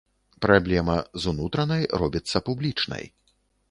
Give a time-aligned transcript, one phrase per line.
[0.45, 3.05] Праблема з унутранай робіцца публічнай.